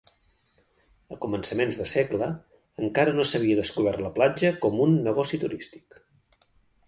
A 1.15 1.17
començaments 1.25 1.75
de 1.81 1.85
segle, 1.91 2.29
encara 2.87 3.13
no 3.19 3.27
s'havia 3.33 3.59
descobert 3.61 4.03
la 4.05 4.13
platja 4.15 4.53
com 4.65 4.83
un 4.89 4.95
negoci 5.09 5.43
turístic. 5.45 6.01